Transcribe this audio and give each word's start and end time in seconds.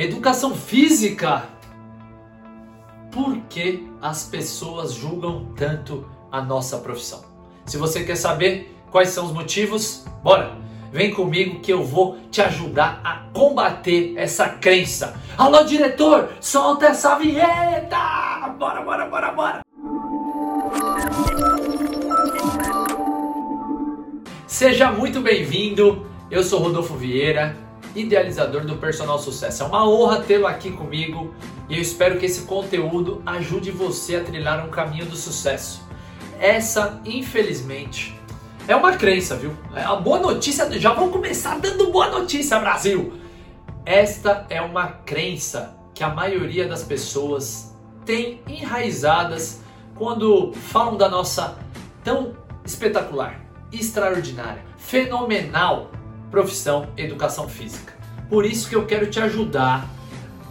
Educação 0.00 0.54
física. 0.54 1.44
Por 3.12 3.36
que 3.50 3.86
as 4.00 4.24
pessoas 4.24 4.94
julgam 4.94 5.52
tanto 5.54 6.08
a 6.32 6.40
nossa 6.40 6.78
profissão? 6.78 7.22
Se 7.66 7.76
você 7.76 8.02
quer 8.02 8.16
saber 8.16 8.74
quais 8.90 9.10
são 9.10 9.26
os 9.26 9.32
motivos, 9.32 10.06
bora! 10.22 10.56
Vem 10.90 11.12
comigo 11.12 11.60
que 11.60 11.70
eu 11.70 11.84
vou 11.84 12.16
te 12.30 12.40
ajudar 12.40 13.02
a 13.04 13.28
combater 13.34 14.14
essa 14.16 14.48
crença. 14.48 15.20
Alô, 15.36 15.64
diretor, 15.64 16.30
solta 16.40 16.86
essa 16.86 17.16
vinheta! 17.16 17.98
Bora, 18.58 18.80
bora, 18.80 19.04
bora, 19.04 19.32
bora! 19.32 19.60
Seja 24.46 24.90
muito 24.90 25.20
bem-vindo. 25.20 26.06
Eu 26.30 26.42
sou 26.42 26.58
Rodolfo 26.58 26.94
Vieira 26.94 27.69
idealizador 27.94 28.64
do 28.64 28.76
Personal 28.76 29.18
Sucesso. 29.18 29.62
É 29.62 29.66
uma 29.66 29.88
honra 29.88 30.20
tê-lo 30.20 30.46
aqui 30.46 30.70
comigo 30.70 31.34
e 31.68 31.76
eu 31.76 31.80
espero 31.80 32.18
que 32.18 32.26
esse 32.26 32.42
conteúdo 32.42 33.22
ajude 33.26 33.70
você 33.70 34.16
a 34.16 34.24
trilhar 34.24 34.64
um 34.66 34.70
caminho 34.70 35.06
do 35.06 35.16
sucesso. 35.16 35.82
Essa, 36.38 37.00
infelizmente, 37.04 38.18
é 38.66 38.74
uma 38.74 38.96
crença, 38.96 39.36
viu? 39.36 39.56
É 39.74 39.82
a 39.82 39.96
boa 39.96 40.18
notícia, 40.18 40.70
já 40.78 40.92
vou 40.94 41.10
começar 41.10 41.58
dando 41.58 41.90
boa 41.90 42.08
notícia, 42.08 42.58
Brasil! 42.58 43.12
Esta 43.84 44.46
é 44.48 44.60
uma 44.60 44.86
crença 44.88 45.76
que 45.94 46.04
a 46.04 46.08
maioria 46.08 46.68
das 46.68 46.82
pessoas 46.82 47.74
tem 48.04 48.40
enraizadas 48.46 49.60
quando 49.96 50.52
falam 50.52 50.96
da 50.96 51.08
nossa 51.08 51.58
tão 52.02 52.34
espetacular, 52.64 53.40
extraordinária, 53.72 54.64
fenomenal 54.76 55.90
profissão 56.30 56.88
educação 56.96 57.48
física. 57.48 57.92
Por 58.28 58.44
isso 58.44 58.68
que 58.68 58.76
eu 58.76 58.86
quero 58.86 59.10
te 59.10 59.18
ajudar 59.20 59.88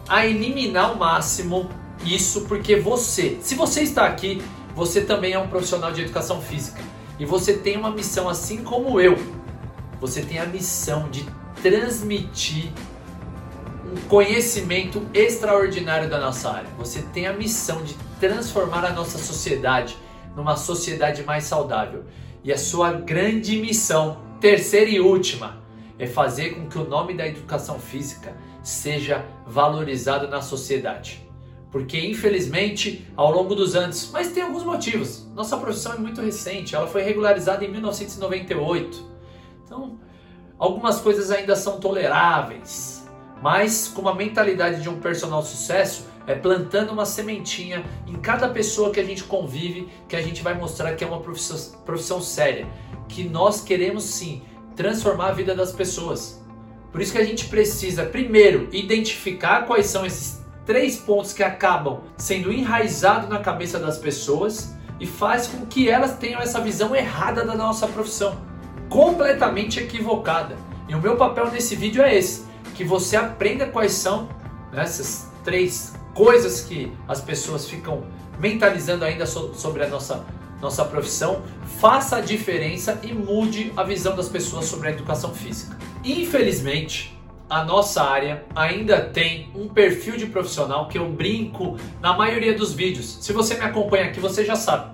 a 0.08 0.26
eliminar 0.26 0.90
ao 0.90 0.96
máximo 0.96 1.70
isso, 2.04 2.42
porque 2.42 2.76
você, 2.76 3.38
se 3.42 3.56
você 3.56 3.82
está 3.82 4.06
aqui, 4.06 4.42
você 4.76 5.02
também 5.02 5.34
é 5.34 5.40
um 5.40 5.48
profissional 5.48 5.92
de 5.92 6.02
educação 6.02 6.42
física 6.42 6.82
e 7.20 7.26
você 7.26 7.54
tem 7.54 7.78
uma 7.78 7.92
missão 7.92 8.30
assim 8.30 8.64
como 8.64 9.00
eu. 9.00 9.18
Você 10.00 10.22
tem 10.22 10.40
a 10.40 10.46
missão 10.46 11.10
de 11.10 11.26
transmitir 11.62 12.72
um 13.86 14.08
conhecimento 14.08 15.06
extraordinário 15.14 16.10
da 16.10 16.20
nossa 16.20 16.50
área. 16.50 16.70
Você 16.78 17.02
tem 17.02 17.28
a 17.28 17.34
missão 17.34 17.84
de 17.84 17.96
transformar 18.20 18.86
a 18.86 18.92
nossa 18.92 19.18
sociedade 19.18 19.98
numa 20.36 20.56
sociedade 20.56 21.24
mais 21.24 21.44
saudável. 21.44 22.06
E 22.44 22.54
a 22.54 22.58
sua 22.58 22.94
grande 22.94 23.58
missão, 23.58 24.22
terceira 24.40 24.90
e 24.90 25.02
última, 25.02 25.59
é 26.00 26.08
fazer 26.08 26.52
com 26.52 26.68
que 26.68 26.78
o 26.78 26.86
nome 26.86 27.14
da 27.14 27.28
educação 27.28 27.78
física 27.78 28.36
seja 28.64 29.26
valorizado 29.46 30.28
na 30.28 30.42
sociedade. 30.42 31.28
Porque 31.72 32.00
infelizmente, 32.00 33.06
ao 33.16 33.32
longo 33.32 33.54
dos 33.54 33.76
anos, 33.76 34.10
mas 34.12 34.32
tem 34.32 34.42
alguns 34.42 34.64
motivos. 34.64 35.28
Nossa 35.36 35.58
profissão 35.58 35.94
é 35.94 35.98
muito 35.98 36.22
recente, 36.22 36.74
ela 36.74 36.88
foi 36.88 37.04
regularizada 37.04 37.64
em 37.64 37.70
1998. 37.70 39.06
Então, 39.66 40.00
algumas 40.58 41.00
coisas 41.00 41.30
ainda 41.30 41.56
são 41.56 41.80
toleráveis, 41.80 43.08
mas 43.44 43.88
com 43.88 44.02
uma 44.02 44.16
mentalidade 44.16 44.82
de 44.82 44.90
um 44.90 45.00
personal 45.00 45.44
sucesso, 45.44 46.08
é 46.26 46.36
plantando 46.36 46.92
uma 46.92 47.06
sementinha 47.06 47.84
em 48.08 48.14
cada 48.14 48.48
pessoa 48.50 48.92
que 48.92 49.00
a 49.00 49.04
gente 49.04 49.24
convive, 49.24 49.90
que 50.08 50.16
a 50.16 50.22
gente 50.22 50.42
vai 50.44 50.54
mostrar 50.54 50.96
que 50.96 51.04
é 51.04 51.08
uma 51.08 51.20
profissão, 51.20 51.80
profissão 51.82 52.22
séria, 52.22 52.68
que 53.08 53.24
nós 53.24 53.62
queremos 53.62 54.04
sim 54.04 54.44
transformar 54.80 55.28
a 55.28 55.32
vida 55.34 55.54
das 55.54 55.74
pessoas. 55.74 56.42
Por 56.90 57.02
isso 57.02 57.12
que 57.12 57.18
a 57.18 57.26
gente 57.26 57.50
precisa, 57.50 58.06
primeiro, 58.06 58.70
identificar 58.72 59.66
quais 59.66 59.88
são 59.88 60.06
esses 60.06 60.42
três 60.66 60.96
pontos 60.96 61.34
que 61.34 61.44
acabam 61.44 62.00
sendo 62.16 62.50
enraizados 62.50 63.28
na 63.28 63.40
cabeça 63.40 63.78
das 63.78 63.98
pessoas 63.98 64.74
e 64.98 65.06
faz 65.06 65.48
com 65.48 65.66
que 65.66 65.90
elas 65.90 66.18
tenham 66.18 66.40
essa 66.40 66.62
visão 66.62 66.96
errada 66.96 67.44
da 67.44 67.56
nossa 67.56 67.88
profissão, 67.88 68.38
completamente 68.88 69.82
equivocada. 69.82 70.56
E 70.88 70.96
o 70.96 71.02
meu 71.02 71.18
papel 71.18 71.52
nesse 71.52 71.76
vídeo 71.76 72.02
é 72.02 72.16
esse, 72.16 72.46
que 72.74 72.86
você 72.86 73.18
aprenda 73.18 73.66
quais 73.66 73.92
são 73.92 74.30
né, 74.72 74.84
essas 74.84 75.30
três 75.44 75.94
coisas 76.14 76.62
que 76.62 76.90
as 77.06 77.20
pessoas 77.20 77.68
ficam 77.68 78.06
mentalizando 78.40 79.04
ainda 79.04 79.26
sobre 79.26 79.84
a 79.84 79.90
nossa 79.90 80.26
nossa 80.62 80.84
profissão, 80.86 81.44
faça 81.80 82.18
a 82.18 82.22
diferença 82.22 83.00
e 83.04 83.14
mude 83.14 83.72
a 83.76 83.84
visão 83.84 84.16
das 84.16 84.28
pessoas 84.28 84.66
sobre 84.66 84.90
a 84.90 84.92
educação 84.92 85.34
física. 85.34 85.78
Infelizmente, 86.04 87.18
a 87.50 87.64
nossa 87.64 88.04
área 88.04 88.46
ainda 88.56 89.02
tem 89.02 89.50
um 89.56 89.68
perfil 89.68 90.16
de 90.18 90.28
profissional 90.28 90.88
que 90.88 90.98
eu 90.98 91.10
brinco 91.10 91.78
na 92.00 92.16
maioria 92.16 92.54
dos 92.54 92.74
vídeos. 92.74 93.18
Se 93.22 93.34
você 93.34 93.56
me 93.56 93.64
acompanha 93.64 94.06
aqui, 94.06 94.20
você 94.20 94.46
já 94.46 94.56
sabe. 94.56 94.92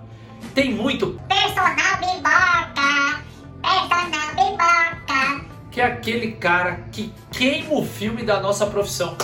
Tem 0.54 0.74
muito 0.74 1.20
personal 1.28 1.98
biboca, 2.00 3.24
personal 3.62 4.30
biboca, 4.36 5.46
que 5.70 5.82
é 5.82 5.86
aquele 5.86 6.32
cara 6.34 6.86
que 6.92 7.14
queima 7.32 7.74
o 7.74 7.86
filme 7.86 8.24
da 8.24 8.40
nossa 8.40 8.66
profissão 8.68 9.18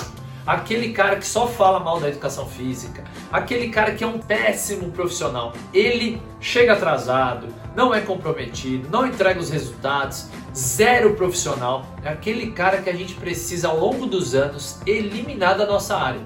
aquele 0.45 0.91
cara 0.91 1.15
que 1.15 1.25
só 1.25 1.47
fala 1.47 1.79
mal 1.79 1.99
da 1.99 2.09
educação 2.09 2.45
física, 2.45 3.03
aquele 3.31 3.69
cara 3.69 3.93
que 3.93 4.03
é 4.03 4.07
um 4.07 4.19
péssimo 4.19 4.91
profissional. 4.91 5.53
Ele 5.73 6.21
chega 6.39 6.73
atrasado, 6.73 7.47
não 7.75 7.93
é 7.93 8.01
comprometido, 8.01 8.89
não 8.89 9.05
entrega 9.05 9.39
os 9.39 9.49
resultados, 9.49 10.27
zero 10.55 11.15
profissional. 11.15 11.85
É 12.03 12.09
aquele 12.09 12.51
cara 12.51 12.81
que 12.81 12.89
a 12.89 12.95
gente 12.95 13.13
precisa 13.13 13.67
ao 13.67 13.79
longo 13.79 14.05
dos 14.05 14.33
anos 14.33 14.79
eliminar 14.85 15.57
da 15.57 15.65
nossa 15.65 15.95
área. 15.95 16.21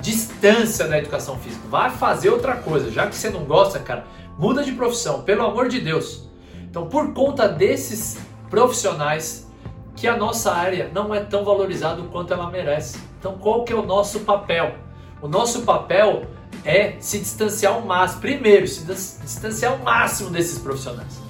Distância 0.00 0.88
da 0.88 0.98
educação 0.98 1.36
física. 1.38 1.62
Vai 1.68 1.90
fazer 1.90 2.30
outra 2.30 2.56
coisa, 2.56 2.90
já 2.90 3.06
que 3.06 3.14
você 3.14 3.28
não 3.28 3.44
gosta, 3.44 3.78
cara, 3.78 4.06
muda 4.38 4.64
de 4.64 4.72
profissão, 4.72 5.22
pelo 5.22 5.44
amor 5.44 5.68
de 5.68 5.80
Deus. 5.80 6.28
Então, 6.62 6.86
por 6.86 7.12
conta 7.12 7.46
desses 7.46 8.18
profissionais, 8.48 9.50
que 9.94 10.08
a 10.08 10.16
nossa 10.16 10.52
área 10.52 10.90
não 10.94 11.14
é 11.14 11.20
tão 11.20 11.44
valorizada 11.44 12.00
quanto 12.04 12.32
ela 12.32 12.50
merece. 12.50 13.09
Então, 13.20 13.36
qual 13.36 13.64
que 13.64 13.72
é 13.72 13.76
o 13.76 13.84
nosso 13.84 14.20
papel? 14.20 14.76
O 15.20 15.28
nosso 15.28 15.60
papel 15.60 16.24
é 16.64 16.94
se 17.00 17.18
distanciar 17.18 17.74
ao 17.74 17.82
máximo, 17.82 18.22
primeiro, 18.22 18.66
se 18.66 18.86
distanciar 18.86 19.72
ao 19.72 19.78
máximo 19.78 20.30
desses 20.30 20.58
profissionais. 20.58 21.20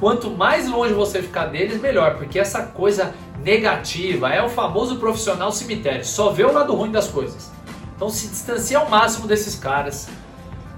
Quanto 0.00 0.30
mais 0.30 0.66
longe 0.66 0.94
você 0.94 1.20
ficar 1.20 1.46
deles, 1.46 1.78
melhor, 1.78 2.16
porque 2.16 2.38
essa 2.38 2.62
coisa 2.62 3.14
negativa 3.44 4.30
é 4.30 4.42
o 4.42 4.48
famoso 4.48 4.96
profissional 4.96 5.52
cemitério, 5.52 6.06
só 6.06 6.30
vê 6.30 6.44
o 6.44 6.52
lado 6.52 6.74
ruim 6.74 6.90
das 6.90 7.08
coisas. 7.08 7.50
Então, 7.94 8.08
se 8.08 8.28
distancia 8.28 8.78
ao 8.78 8.88
máximo 8.88 9.26
desses 9.26 9.54
caras. 9.54 10.08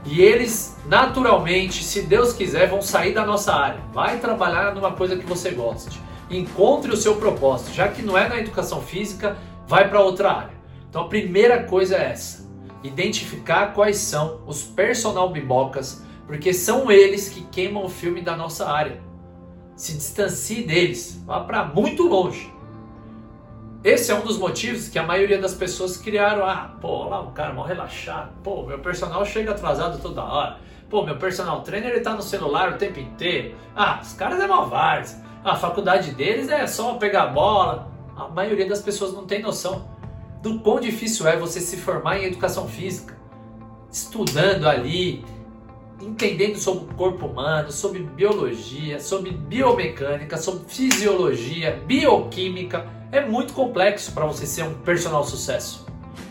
E 0.05 0.21
eles, 0.21 0.77
naturalmente, 0.87 1.85
se 1.85 2.03
Deus 2.03 2.33
quiser, 2.33 2.69
vão 2.69 2.83
sair 2.83 3.15
da 3.15 3.25
nossa 3.25 3.55
área. 3.55 3.79
Vai 3.93 4.19
trabalhar 4.19 4.75
numa 4.75 4.91
coisa 4.91 5.17
que 5.17 5.25
você 5.25 5.53
goste 5.53 6.01
encontre 6.37 6.91
o 6.91 6.97
seu 6.97 7.17
propósito. 7.17 7.73
Já 7.73 7.89
que 7.89 8.03
não 8.03 8.17
é 8.17 8.29
na 8.29 8.39
educação 8.39 8.81
física, 8.81 9.37
vai 9.73 9.89
para 9.89 10.03
outra 10.03 10.31
área. 10.31 10.55
Então 10.87 11.05
a 11.05 11.09
primeira 11.09 11.65
coisa 11.65 11.97
é 11.97 12.11
essa: 12.11 12.47
identificar 12.85 13.73
quais 13.73 13.97
são 13.97 14.43
os 14.47 14.63
personal 14.63 15.31
bibocas, 15.31 16.05
porque 16.27 16.53
são 16.53 16.93
eles 16.93 17.31
que 17.31 17.41
queimam 17.45 17.87
o 17.87 17.89
filme 17.89 18.21
da 18.21 18.37
nossa 18.37 18.71
área. 18.71 19.01
Se 19.75 19.95
distancie 19.95 20.63
deles, 20.65 21.23
vá 21.25 21.41
para 21.41 21.65
muito 21.65 22.07
longe. 22.07 22.53
Esse 23.83 24.13
é 24.13 24.15
um 24.15 24.21
dos 24.21 24.37
motivos 24.37 24.91
que 24.91 24.99
a 24.99 25.03
maioria 25.03 25.41
das 25.41 25.55
pessoas 25.55 25.97
criaram. 25.97 26.45
Ah, 26.45 26.77
pô, 26.79 27.09
lá 27.09 27.23
o 27.23 27.31
cara 27.31 27.55
mal 27.55 27.65
relaxado. 27.65 28.31
Pô, 28.45 28.67
meu 28.67 28.79
personal 28.79 29.25
chega 29.25 29.53
atrasado 29.53 30.03
toda 30.03 30.23
hora. 30.23 30.59
Pô, 30.91 31.03
meu 31.03 31.17
personal 31.17 31.63
trainer 31.63 31.93
ele 31.93 32.01
tá 32.01 32.13
no 32.13 32.23
celular 32.23 32.73
o 32.73 32.77
tempo 32.77 33.01
inteiro. 33.01 33.57
Ah, 33.75 34.01
os 34.03 34.13
caras 34.13 34.39
é 34.39 34.47
malvados. 34.47 35.17
A 35.43 35.57
faculdade 35.57 36.11
deles 36.11 36.51
é 36.51 36.67
só 36.67 36.95
pegar 36.95 37.29
bola. 37.29 37.92
A 38.17 38.29
maioria 38.29 38.67
das 38.67 38.81
pessoas 38.81 39.13
não 39.13 39.27
tem 39.27 39.41
noção 39.41 39.89
do 40.43 40.59
quão 40.59 40.81
difícil 40.81 41.27
é 41.27 41.37
você 41.37 41.61
se 41.61 41.77
formar 41.77 42.19
em 42.19 42.25
educação 42.25 42.69
física, 42.69 43.17
estudando 43.91 44.69
ali, 44.69 45.25
entendendo 46.01 46.57
sobre 46.59 46.85
o 46.85 46.97
corpo 46.97 47.27
humano, 47.27 47.71
sobre 47.71 48.01
biologia, 48.01 49.01
sobre 49.01 49.31
biomecânica, 49.31 50.37
sobre 50.37 50.65
fisiologia, 50.69 51.81
bioquímica. 51.87 52.87
É 53.13 53.21
muito 53.25 53.53
complexo 53.53 54.13
para 54.13 54.27
você 54.27 54.47
ser 54.47 54.65
um 54.65 54.75
personal 54.75 55.25
sucesso. 55.25 55.87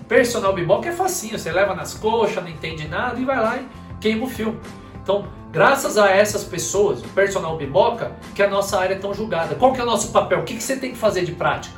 Personal 0.08 0.54
biboca 0.54 0.90
é 0.90 0.92
facinho, 0.92 1.40
você 1.40 1.52
leva 1.52 1.74
nas 1.74 1.94
coxas, 1.94 2.44
não 2.44 2.50
entende 2.50 2.88
nada 2.88 3.20
e 3.20 3.24
vai 3.24 3.38
lá 3.38 3.58
e 3.58 3.68
queima 4.00 4.26
o 4.26 4.30
filme. 4.30 4.60
Então, 5.02 5.26
graças 5.52 5.98
a 5.98 6.10
essas 6.10 6.44
pessoas, 6.44 7.02
o 7.02 7.10
personal 7.10 7.58
biboca, 7.58 8.16
que 8.34 8.42
a 8.42 8.50
nossa 8.50 8.80
área 8.80 8.96
é 8.96 8.98
tão 8.98 9.14
julgada. 9.14 9.56
Qual 9.56 9.74
que 9.74 9.80
é 9.80 9.84
o 9.84 9.86
nosso 9.86 10.12
papel? 10.12 10.40
O 10.40 10.44
que, 10.44 10.56
que 10.56 10.64
você 10.64 10.78
tem 10.78 10.92
que 10.92 10.98
fazer 10.98 11.26
de 11.26 11.34
prática? 11.34 11.76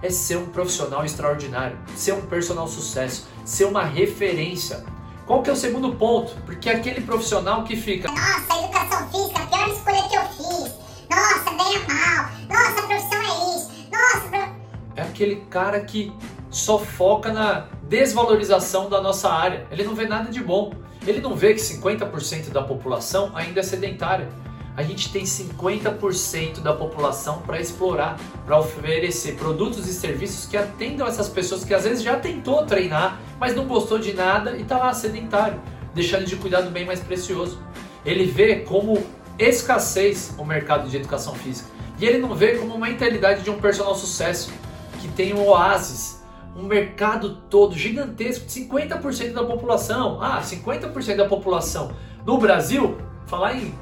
É 0.00 0.08
ser 0.08 0.36
um 0.36 0.46
profissional 0.46 1.04
extraordinário, 1.04 1.76
ser 1.96 2.12
um 2.12 2.22
personal 2.22 2.68
sucesso, 2.68 3.26
ser 3.44 3.64
uma 3.64 3.82
referência. 3.82 4.84
Qual 5.26 5.42
que 5.42 5.50
é 5.50 5.52
o 5.52 5.56
segundo 5.56 5.94
ponto? 5.96 6.34
Porque 6.46 6.70
é 6.70 6.76
aquele 6.76 7.00
profissional 7.00 7.64
que 7.64 7.76
fica 7.76 8.08
Nossa, 8.08 8.64
educação 8.64 9.08
física, 9.10 9.42
a 9.42 9.46
pior 9.46 9.68
escolha 9.68 10.08
que 10.08 10.16
eu 10.16 10.22
fiz. 10.22 10.74
Nossa, 11.10 11.50
ganha 11.50 11.80
mal. 11.88 12.30
Nossa, 12.48 12.80
a 12.80 12.86
profissão 12.86 13.20
é 13.20 13.56
isso. 13.56 13.70
Nossa. 13.90 14.52
É 14.94 15.02
aquele 15.02 15.36
cara 15.50 15.80
que 15.80 16.12
só 16.50 16.78
foca 16.78 17.32
na 17.32 17.66
desvalorização 17.82 18.88
da 18.88 19.00
nossa 19.00 19.28
área. 19.28 19.66
Ele 19.70 19.82
não 19.82 19.94
vê 19.94 20.06
nada 20.06 20.30
de 20.30 20.42
bom. 20.42 20.72
Ele 21.08 21.22
não 21.22 21.34
vê 21.34 21.54
que 21.54 21.60
50% 21.60 22.50
da 22.50 22.60
população 22.60 23.32
ainda 23.34 23.60
é 23.60 23.62
sedentária. 23.62 24.28
A 24.76 24.82
gente 24.82 25.10
tem 25.10 25.24
50% 25.24 26.60
da 26.60 26.74
população 26.74 27.40
para 27.40 27.58
explorar, 27.58 28.20
para 28.44 28.58
oferecer 28.60 29.36
produtos 29.36 29.88
e 29.88 29.94
serviços 29.94 30.44
que 30.44 30.54
atendam 30.54 31.06
essas 31.06 31.26
pessoas 31.26 31.64
que 31.64 31.72
às 31.72 31.84
vezes 31.84 32.02
já 32.02 32.18
tentou 32.18 32.66
treinar, 32.66 33.18
mas 33.40 33.56
não 33.56 33.66
gostou 33.66 33.98
de 33.98 34.12
nada 34.12 34.54
e 34.54 34.60
está 34.60 34.76
lá 34.76 34.92
sedentário, 34.92 35.58
deixando 35.94 36.26
de 36.26 36.36
cuidar 36.36 36.60
do 36.60 36.70
bem 36.70 36.84
mais 36.84 37.00
precioso. 37.00 37.58
Ele 38.04 38.26
vê 38.26 38.56
como 38.56 39.02
escassez 39.38 40.34
o 40.36 40.44
mercado 40.44 40.90
de 40.90 40.96
educação 40.98 41.34
física. 41.34 41.70
E 41.98 42.04
ele 42.04 42.18
não 42.18 42.34
vê 42.34 42.58
como 42.58 42.74
uma 42.74 42.86
mentalidade 42.86 43.42
de 43.42 43.48
um 43.48 43.58
personal 43.58 43.94
sucesso 43.94 44.52
que 45.00 45.08
tem 45.08 45.32
um 45.32 45.46
oásis, 45.46 46.17
um 46.58 46.64
mercado 46.64 47.36
todo 47.48 47.76
gigantesco 47.76 48.44
de 48.44 48.52
50% 48.52 49.32
da 49.32 49.44
população. 49.44 50.20
Ah, 50.20 50.40
50% 50.42 51.16
da 51.16 51.26
população 51.26 51.92
no 52.26 52.36
Brasil, 52.36 52.98
falar 53.26 53.54
em 53.54 53.72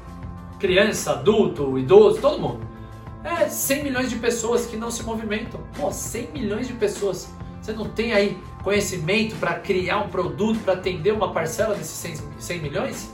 criança, 0.59 1.13
adulto, 1.13 1.77
idoso, 1.79 2.21
todo 2.21 2.39
mundo. 2.39 2.67
É 3.23 3.49
100 3.49 3.83
milhões 3.83 4.09
de 4.11 4.17
pessoas 4.17 4.67
que 4.67 4.77
não 4.77 4.91
se 4.91 5.03
movimentam. 5.03 5.59
Pô, 5.75 5.91
100 5.91 6.31
milhões 6.31 6.67
de 6.67 6.73
pessoas. 6.73 7.33
Você 7.59 7.73
não 7.73 7.89
tem 7.89 8.13
aí 8.13 8.37
conhecimento 8.63 9.35
para 9.37 9.55
criar 9.55 9.97
um 9.97 10.09
produto 10.09 10.59
para 10.59 10.73
atender 10.73 11.11
uma 11.11 11.33
parcela 11.33 11.73
desses 11.73 12.21
100 12.37 12.61
milhões? 12.61 13.11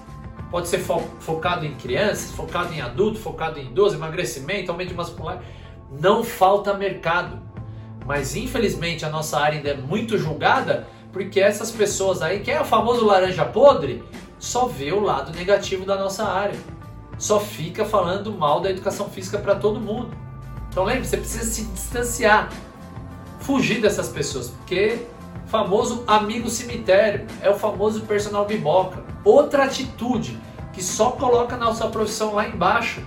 Pode 0.52 0.68
ser 0.68 0.80
fo 0.80 1.00
focado 1.20 1.66
em 1.66 1.74
crianças, 1.76 2.32
focado 2.32 2.72
em 2.74 2.82
adulto, 2.82 3.18
focado 3.18 3.60
em 3.60 3.68
idoso, 3.68 3.96
emagrecimento, 3.96 4.72
aumento 4.72 4.94
muscular. 4.94 5.42
Não 5.90 6.22
falta 6.24 6.74
mercado. 6.74 7.53
Mas 8.06 8.36
infelizmente 8.36 9.06
a 9.06 9.10
nossa 9.10 9.40
área 9.40 9.58
ainda 9.58 9.70
é 9.70 9.78
muito 9.78 10.18
julgada 10.18 10.88
porque 11.12 11.40
essas 11.40 11.72
pessoas 11.72 12.22
aí, 12.22 12.40
que 12.40 12.52
é 12.52 12.60
o 12.60 12.66
famoso 12.66 13.06
laranja 13.06 13.46
podre, 13.46 14.04
só 14.40 14.66
vê 14.66 14.92
o 14.92 15.00
lado 15.00 15.32
negativo 15.32 15.86
da 15.86 15.96
nossa 15.96 16.26
área. 16.26 16.60
Só 17.18 17.40
fica 17.40 17.86
falando 17.86 18.34
mal 18.34 18.60
da 18.60 18.70
educação 18.70 19.08
física 19.08 19.38
para 19.38 19.56
todo 19.56 19.80
mundo. 19.80 20.10
Então 20.70 20.84
lembre, 20.84 21.06
você 21.06 21.18
precisa 21.18 21.46
se 21.46 21.66
distanciar, 21.66 22.50
fugir 23.40 23.80
dessas 23.80 24.10
pessoas, 24.10 24.50
porque 24.50 25.06
famoso 25.46 26.04
amigo 26.08 26.50
cemitério, 26.50 27.28
é 27.40 27.48
o 27.48 27.54
famoso 27.54 28.02
personal 28.02 28.44
biboca. 28.44 29.04
Outra 29.24 29.66
atitude 29.66 30.40
que 30.74 30.84
só 30.84 31.12
coloca 31.12 31.56
a 31.56 31.60
nossa 31.60 31.88
profissão 31.88 32.34
lá 32.34 32.48
embaixo 32.48 33.06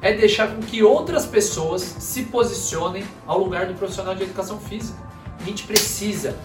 é 0.00 0.12
deixar 0.12 0.54
com 0.54 0.60
que 0.60 0.82
outras 0.82 1.26
pessoas 1.26 1.82
se 1.82 2.24
posicionem 2.24 3.04
ao 3.26 3.38
lugar 3.38 3.66
do 3.66 3.74
profissional 3.74 4.14
de 4.14 4.22
educação 4.22 4.58
física. 4.60 4.98
A 5.40 5.44
gente 5.44 5.64
precisa 5.64 6.36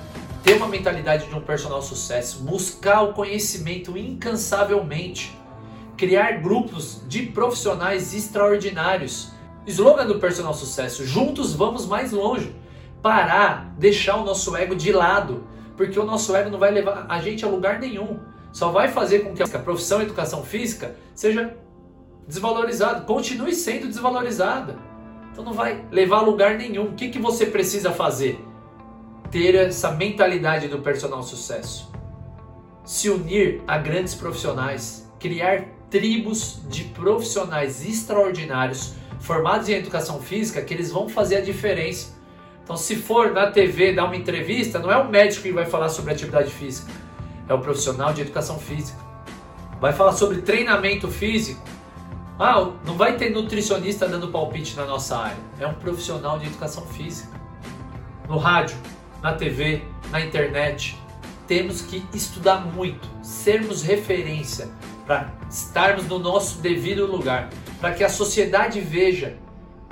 ter 0.44 0.56
uma 0.56 0.68
mentalidade 0.68 1.28
de 1.28 1.36
um 1.36 1.42
personal 1.42 1.82
sucesso, 1.82 2.44
buscar 2.44 3.04
o 3.04 3.14
conhecimento 3.14 3.98
incansavelmente, 3.98 5.38
criar 5.96 6.42
grupos 6.42 7.02
de 7.08 7.28
profissionais 7.28 8.14
extraordinários. 8.14 9.32
Slogan 9.66 10.08
do 10.08 10.20
personal 10.20 10.54
sucesso: 10.54 11.06
juntos 11.06 11.54
vamos 11.54 11.86
mais 11.86 12.12
longe. 12.12 12.56
Parar, 13.02 13.74
deixar 13.78 14.16
o 14.18 14.26
nosso 14.26 14.56
ego 14.56 14.76
de 14.76 14.92
lado, 14.92 15.46
porque 15.76 16.00
o 16.00 16.06
nosso 16.06 16.36
ego 16.36 16.50
não 16.50 16.60
vai 16.60 16.72
levar 16.72 17.06
a 17.10 17.20
gente 17.20 17.44
a 17.46 17.48
lugar 17.48 17.80
nenhum 17.80 18.20
só 18.54 18.70
vai 18.70 18.88
fazer 18.88 19.20
com 19.20 19.34
que 19.34 19.42
a 19.42 19.48
profissão 19.60 20.00
educação 20.00 20.44
física 20.44 20.96
seja 21.16 21.58
desvalorizada, 22.28 23.02
continue 23.02 23.54
sendo 23.54 23.88
desvalorizada. 23.88 24.78
Então 25.31 25.44
não 25.44 25.54
vai 25.54 25.86
levar 25.92 26.18
a 26.18 26.22
lugar 26.22 26.56
nenhum. 26.58 26.90
O 26.90 26.94
que, 26.94 27.10
que 27.10 27.20
você 27.20 27.46
precisa 27.46 27.92
fazer? 27.92 28.44
Ter 29.31 29.56
essa 29.56 29.92
mentalidade 29.92 30.68
do 30.68 30.80
personal 30.80 31.24
sucesso. 31.24 31.92
Se 32.86 33.10
unir 33.10 33.62
a 33.68 33.78
grandes 33.78 34.14
profissionais, 34.14 35.12
criar 35.20 35.66
tribos 35.90 36.62
de 36.70 36.84
profissionais 36.86 37.86
extraordinários 37.86 38.94
formados 39.19 39.69
em 39.69 39.74
educação 39.74 40.22
física 40.22 40.62
que 40.62 40.74
eles 40.74 40.92
vão 40.92 41.08
fazer 41.08 41.38
a 41.38 41.42
diferença. 41.42 42.14
Então, 42.64 42.78
se 42.78 42.96
for 42.96 43.31
na 43.31 43.52
TV 43.52 43.94
dar 43.94 44.06
uma 44.06 44.16
entrevista, 44.16 44.80
não 44.80 44.92
é 44.92 44.98
o 44.98 45.10
médico 45.10 45.44
que 45.44 45.52
vai 45.52 45.66
falar 45.66 45.90
sobre 45.90 46.14
atividade 46.14 46.52
física 46.52 46.92
é 47.48 47.54
o 47.54 47.60
profissional 47.60 48.14
de 48.14 48.22
educação 48.22 48.58
física. 48.60 48.98
Vai 49.80 49.94
falar 49.94 50.14
sobre 50.14 50.42
treinamento 50.42 51.08
físico. 51.08 51.62
Ah, 52.39 52.71
não 52.85 52.95
vai 52.95 53.15
ter 53.15 53.30
nutricionista 53.30 54.07
dando 54.07 54.30
palpite 54.30 54.75
na 54.75 54.85
nossa 54.85 55.18
área. 55.18 55.38
É 55.59 55.68
um 55.68 55.74
profissional 55.74 56.39
de 56.39 56.47
educação 56.47 56.85
física. 56.88 57.39
No 58.27 58.38
rádio, 58.38 58.77
na 59.21 59.33
TV, 59.33 59.83
na 60.09 60.19
internet, 60.19 60.97
temos 61.47 61.81
que 61.81 62.03
estudar 62.13 62.65
muito, 62.65 63.07
sermos 63.21 63.83
referência 63.83 64.69
para 65.06 65.31
estarmos 65.50 66.07
no 66.07 66.18
nosso 66.18 66.59
devido 66.59 67.06
lugar, 67.06 67.50
para 67.80 67.94
que 67.94 68.03
a 68.03 68.09
sociedade 68.09 68.80
veja 68.80 69.38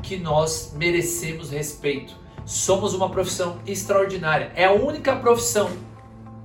que 0.02 0.18
nós 0.18 0.74
merecemos 0.76 1.52
respeito. 1.52 2.16
Somos 2.46 2.94
uma 2.94 3.10
profissão 3.10 3.60
extraordinária. 3.68 4.52
É 4.56 4.66
a 4.66 4.72
única 4.72 5.16
profissão 5.16 5.70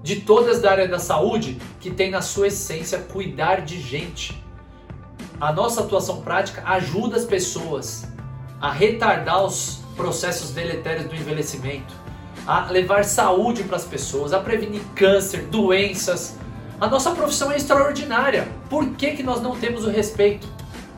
de 0.03 0.21
todas 0.21 0.61
da 0.61 0.71
área 0.71 0.87
da 0.87 0.99
saúde 0.99 1.59
que 1.81 1.91
tem 1.91 2.11
na 2.11 2.21
sua 2.21 2.49
essência 2.49 2.99
cuidar 2.99 3.63
de 3.63 3.81
gente. 3.81 4.45
A 5.39 5.53
nossa 5.53 5.83
atuação 5.83 6.23
prática 6.23 6.63
ajuda 6.65 7.17
as 7.17 7.25
pessoas 7.25 8.07
a 8.59 8.73
retardar 8.73 9.45
os 9.45 9.81
processos 9.95 10.51
deletérios 10.51 11.07
do 11.07 11.15
envelhecimento, 11.15 11.93
a 12.47 12.71
levar 12.71 13.05
saúde 13.05 13.63
para 13.65 13.77
as 13.77 13.85
pessoas, 13.85 14.33
a 14.33 14.41
prevenir 14.41 14.81
câncer, 14.95 15.43
doenças. 15.43 16.39
A 16.81 16.87
nossa 16.87 17.11
profissão 17.11 17.53
é 17.53 17.57
extraordinária. 17.57 18.49
Por 18.71 18.91
que, 18.95 19.13
que 19.13 19.23
nós 19.23 19.43
não 19.43 19.55
temos 19.57 19.85
o 19.85 19.91
respeito? 19.91 20.49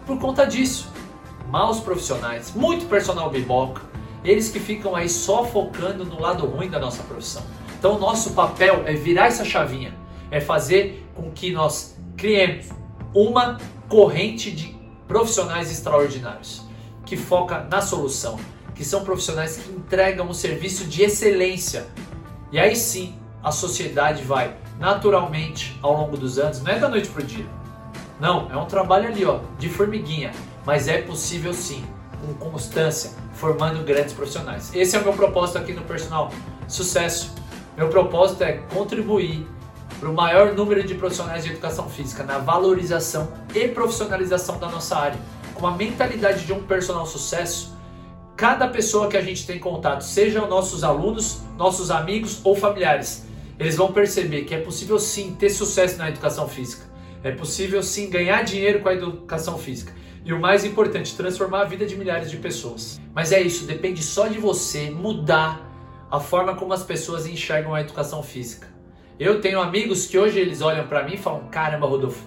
Por 0.06 0.19
conta 0.20 0.44
disso. 0.46 0.88
Maus 1.49 1.81
profissionais, 1.81 2.52
muito 2.55 2.87
personal 2.87 3.31
biboca, 3.31 3.82
eles 4.23 4.50
que 4.50 4.61
ficam 4.61 4.94
aí 4.94 5.08
só 5.08 5.44
focando 5.44 6.05
no 6.05 6.20
lado 6.20 6.46
ruim 6.46 6.69
da 6.69 6.79
nossa 6.79 7.02
profissão. 7.02 7.43
Então, 7.76 7.99
nosso 7.99 8.34
papel 8.34 8.82
é 8.87 8.93
virar 8.93 9.26
essa 9.26 9.44
chavinha, 9.44 9.94
é 10.31 10.41
fazer 10.41 11.08
com 11.14 11.31
que 11.31 11.50
nós 11.50 11.96
criemos 12.17 12.67
uma 13.14 13.56
corrente 13.88 14.50
de 14.50 14.76
profissionais 15.06 15.70
extraordinários 15.70 16.62
que 17.06 17.17
foca 17.17 17.67
na 17.70 17.81
solução, 17.81 18.38
que 18.75 18.85
são 18.85 19.02
profissionais 19.02 19.56
que 19.56 19.73
entregam 19.73 20.29
um 20.29 20.35
serviço 20.35 20.85
de 20.85 21.02
excelência. 21.02 21.87
E 22.52 22.58
aí 22.58 22.76
sim, 22.76 23.14
a 23.43 23.50
sociedade 23.50 24.22
vai 24.22 24.55
naturalmente 24.79 25.79
ao 25.82 25.94
longo 25.94 26.17
dos 26.17 26.39
anos, 26.39 26.62
não 26.62 26.70
é 26.70 26.79
da 26.79 26.89
noite 26.89 27.08
para 27.08 27.22
o 27.22 27.27
dia. 27.27 27.46
Não, 28.20 28.51
é 28.51 28.56
um 28.56 28.67
trabalho 28.67 29.08
ali, 29.08 29.24
ó, 29.24 29.41
de 29.58 29.69
formiguinha, 29.69 30.32
mas 30.67 30.86
é 30.86 31.01
possível 31.01 31.55
sim, 31.55 31.84
com 32.20 32.34
constância, 32.34 33.12
formando 33.32 33.82
grandes 33.84 34.12
profissionais. 34.12 34.74
Esse 34.74 34.96
é 34.96 34.98
o 34.98 35.05
meu 35.05 35.15
propósito 35.15 35.58
aqui 35.58 35.72
no 35.72 35.82
Personal 35.82 36.31
Sucesso. 36.67 37.32
Meu 37.77 37.89
propósito 37.89 38.43
é 38.43 38.55
contribuir 38.74 39.46
para 39.98 40.08
o 40.08 40.14
maior 40.14 40.55
número 40.55 40.82
de 40.84 40.94
profissionais 40.94 41.44
de 41.44 41.50
educação 41.50 41.88
física 41.88 42.22
na 42.22 42.38
valorização 42.38 43.32
e 43.55 43.69
profissionalização 43.69 44.58
da 44.58 44.69
nossa 44.69 44.96
área. 44.96 45.19
Com 45.55 45.67
a 45.67 45.76
mentalidade 45.76 46.44
de 46.44 46.52
um 46.52 46.62
personal 46.62 47.05
sucesso, 47.05 47.76
cada 48.36 48.69
pessoa 48.69 49.08
que 49.08 49.17
a 49.17 49.22
gente 49.22 49.44
tem 49.44 49.58
contato, 49.58 50.02
sejam 50.02 50.48
nossos 50.48 50.84
alunos, 50.84 51.40
nossos 51.56 51.90
amigos 51.90 52.40
ou 52.44 52.55
familiares, 52.55 53.26
eles 53.58 53.76
vão 53.76 53.93
perceber 53.93 54.44
que 54.44 54.55
é 54.55 54.60
possível 54.60 54.98
sim 54.98 55.34
ter 55.34 55.50
sucesso 55.50 55.98
na 55.98 56.08
educação 56.08 56.48
física. 56.48 56.86
É 57.24 57.32
possível 57.32 57.82
sim 57.82 58.08
ganhar 58.08 58.43
dinheiro 58.43 58.81
com 58.81 58.88
a 58.88 58.94
educação 58.94 59.58
física. 59.58 59.93
E 60.24 60.32
o 60.32 60.40
mais 60.40 60.64
importante, 60.64 61.17
transformar 61.17 61.62
a 61.62 61.64
vida 61.64 61.84
de 61.84 61.96
milhares 61.96 62.31
de 62.31 62.36
pessoas. 62.36 63.00
Mas 63.12 63.32
é 63.32 63.40
isso, 63.40 63.64
depende 63.64 64.02
só 64.02 64.28
de 64.28 64.38
você 64.38 64.90
mudar 64.90 65.67
a 66.08 66.20
forma 66.20 66.55
como 66.55 66.72
as 66.72 66.84
pessoas 66.84 67.26
enxergam 67.26 67.74
a 67.74 67.81
educação 67.81 68.22
física. 68.22 68.78
Eu 69.19 69.41
tenho 69.41 69.60
amigos 69.60 70.06
que 70.06 70.17
hoje 70.17 70.39
eles 70.39 70.60
olham 70.60 70.87
para 70.87 71.03
mim 71.03 71.15
e 71.15 71.19
falam: 71.19 71.48
caramba, 71.51 71.89
Rodolfo, 71.89 72.25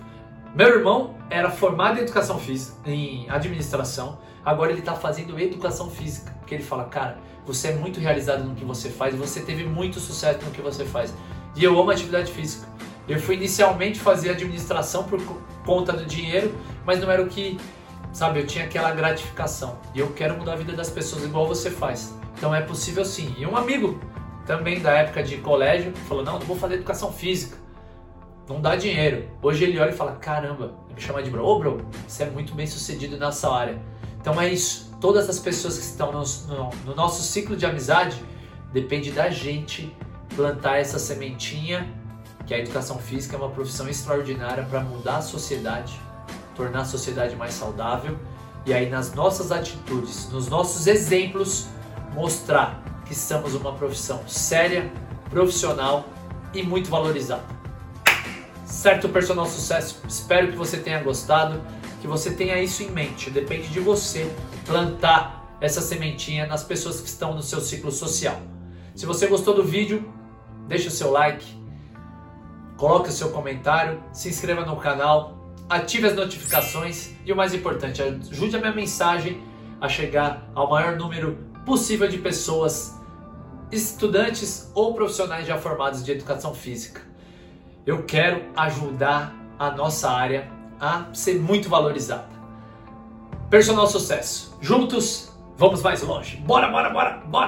meu 0.54 0.68
irmão 0.68 1.16
era 1.30 1.50
formado 1.50 1.98
em 1.98 2.02
educação 2.02 2.38
física, 2.38 2.78
em 2.86 3.30
administração, 3.30 4.20
agora 4.44 4.72
ele 4.72 4.82
está 4.82 4.94
fazendo 4.94 5.40
educação 5.40 5.90
física. 5.90 6.36
Porque 6.40 6.54
ele 6.54 6.64
fala: 6.64 6.84
cara, 6.84 7.18
você 7.46 7.70
é 7.70 7.76
muito 7.76 8.02
realizado 8.02 8.44
no 8.44 8.56
que 8.56 8.66
você 8.66 8.90
faz, 8.90 9.16
você 9.16 9.40
teve 9.40 9.64
muito 9.64 10.02
sucesso 10.02 10.44
no 10.44 10.52
que 10.52 10.62
você 10.62 10.84
faz. 10.84 11.14
E 11.56 11.64
eu 11.64 11.80
amo 11.80 11.92
atividade 11.92 12.30
física. 12.30 12.68
Eu 13.08 13.20
fui 13.22 13.36
inicialmente 13.36 13.98
fazer 13.98 14.32
administração 14.32 15.06
por 15.06 15.22
conta 15.66 15.94
do 15.94 16.06
dinheiro, 16.06 16.54
mas 16.86 17.00
não 17.00 17.10
era 17.10 17.22
o 17.22 17.28
que, 17.28 17.58
sabe, 18.12 18.42
eu 18.42 18.46
tinha 18.46 18.66
aquela 18.66 18.92
gratificação. 18.92 19.80
E 19.96 20.00
eu 20.00 20.12
quero 20.12 20.38
mudar 20.38 20.54
a 20.54 20.56
vida 20.58 20.74
das 20.74 20.90
pessoas 20.90 21.24
igual 21.24 21.48
você 21.48 21.72
faz. 21.72 22.14
Então 22.38 22.54
é 22.54 22.60
possível 22.60 23.06
sim. 23.06 23.34
E 23.38 23.46
um 23.46 23.56
amigo 23.56 23.98
também 24.46 24.82
da 24.82 24.92
época 24.92 25.24
de 25.24 25.38
colégio 25.38 25.94
falou: 26.08 26.24
Não, 26.24 26.40
não 26.40 26.46
vou 26.46 26.58
fazer 26.58 26.76
educação 26.76 27.12
física. 27.12 27.58
Não 28.48 28.60
dá 28.60 28.76
dinheiro. 28.76 29.30
Hoje 29.42 29.64
ele 29.64 29.80
olha 29.80 29.92
e 29.92 29.96
fala: 29.96 30.14
Caramba, 30.14 30.74
me 30.94 31.00
chama 31.00 31.22
de 31.22 31.30
bro. 31.30 31.46
Ô, 31.46 31.60
bro, 31.60 31.86
você 32.08 32.24
é 32.24 32.30
muito 32.30 32.54
bem 32.54 32.68
sucedido 32.68 33.18
nessa 33.18 33.52
área. 33.52 33.82
Então 34.20 34.40
é 34.40 34.50
isso. 34.50 34.92
Todas 35.00 35.30
as 35.30 35.40
pessoas 35.40 35.78
que 35.78 35.84
estão 35.84 36.12
no, 36.12 36.24
no, 36.48 36.70
no 36.86 36.96
nosso 36.96 37.24
ciclo 37.24 37.56
de 37.56 37.66
amizade 37.66 38.22
Depende 38.74 39.12
da 39.12 39.30
gente 39.30 39.94
plantar 40.36 40.78
essa 40.78 40.98
sementinha, 40.98 41.94
que 42.46 42.54
a 42.54 42.58
educação 42.58 42.98
física 42.98 43.36
é 43.36 43.40
uma 43.40 43.50
profissão 43.50 43.88
extraordinária 43.90 44.64
para 44.64 44.80
mudar 44.80 45.18
a 45.18 45.22
sociedade, 45.22 46.00
tornar 46.56 46.82
a 46.82 46.86
sociedade 46.86 47.36
mais 47.36 47.54
saudável 47.54 48.18
e 48.66 48.74
aí 48.74 48.90
nas 48.90 49.14
nossas 49.14 49.52
atitudes, 49.52 50.30
nos 50.30 50.48
nossos 50.48 50.88
exemplos, 50.88 51.68
mostrar 52.14 52.82
que 53.06 53.16
somos 53.16 53.56
uma 53.56 53.74
profissão 53.74 54.22
séria, 54.28 54.92
profissional 55.30 56.08
e 56.54 56.64
muito 56.64 56.90
valorizada. 56.90 57.44
Certo, 58.66 59.10
personal 59.10 59.46
sucesso? 59.46 60.02
Espero 60.08 60.48
que 60.48 60.58
você 60.58 60.78
tenha 60.78 61.02
gostado, 61.04 61.62
que 62.00 62.08
você 62.08 62.32
tenha 62.32 62.62
isso 62.62 62.82
em 62.84 62.90
mente. 62.90 63.30
Depende 63.30 63.68
de 63.68 63.80
você 63.80 64.34
plantar 64.66 65.58
essa 65.60 65.82
sementinha 65.82 66.48
nas 66.48 66.64
pessoas 66.64 67.00
que 67.00 67.08
estão 67.08 67.34
no 67.36 67.44
seu 67.44 67.62
ciclo 67.62 67.92
social. 67.92 68.40
Se 68.96 69.06
você 69.06 69.28
gostou 69.28 69.54
do 69.54 69.64
vídeo, 69.64 70.12
deixe 70.68 70.88
o 70.88 70.92
seu 70.92 71.12
like, 71.12 71.46
coloque 72.78 73.10
o 73.10 73.12
seu 73.12 73.30
comentário, 73.30 74.02
se 74.12 74.30
inscreva 74.30 74.66
no 74.66 74.76
canal, 74.78 75.54
ative 75.70 76.08
as 76.08 76.16
notificações 76.16 77.12
e 77.26 77.32
o 77.32 77.36
mais 77.36 77.54
importante, 77.54 78.02
ajude 78.02 78.56
a 78.56 78.60
minha 78.60 78.74
mensagem 78.74 79.42
a 79.80 79.88
chegar 79.88 80.50
ao 80.56 80.70
maior 80.70 80.96
número 80.96 81.38
possível 81.66 82.08
de 82.08 82.18
pessoas, 82.18 83.00
estudantes 83.72 84.72
ou 84.74 84.94
profissionais 84.94 85.46
já 85.46 85.58
formados 85.58 86.04
de 86.04 86.12
educação 86.12 86.54
física. 86.54 87.02
Eu 87.86 88.04
quero 88.04 88.44
ajudar 88.56 89.36
a 89.58 89.72
nossa 89.72 90.10
área 90.10 90.50
a 90.80 91.06
ser 91.14 91.40
muito 91.40 91.70
valorizada. 91.70 92.30
Personal 93.50 93.88
sucesso. 93.88 94.58
Juntos, 94.62 95.32
vamos 95.58 95.82
mais 95.82 96.02
longe. 96.02 96.38
Bora, 96.38 96.68
bora, 96.70 96.90
bora, 96.90 97.18
bora! 97.26 97.32